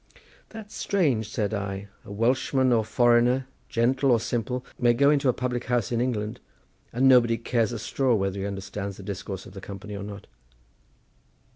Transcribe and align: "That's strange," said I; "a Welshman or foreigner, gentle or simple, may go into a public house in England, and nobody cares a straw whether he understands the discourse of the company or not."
"That's 0.49 0.73
strange," 0.73 1.29
said 1.29 1.53
I; 1.53 1.87
"a 2.03 2.11
Welshman 2.11 2.73
or 2.73 2.83
foreigner, 2.83 3.45
gentle 3.69 4.09
or 4.09 4.19
simple, 4.19 4.65
may 4.79 4.95
go 4.95 5.11
into 5.11 5.29
a 5.29 5.31
public 5.31 5.65
house 5.65 5.91
in 5.91 6.01
England, 6.01 6.39
and 6.91 7.07
nobody 7.07 7.37
cares 7.37 7.71
a 7.71 7.77
straw 7.77 8.15
whether 8.15 8.39
he 8.39 8.47
understands 8.47 8.97
the 8.97 9.03
discourse 9.03 9.45
of 9.45 9.53
the 9.53 9.61
company 9.61 9.95
or 9.95 10.01
not." 10.01 10.25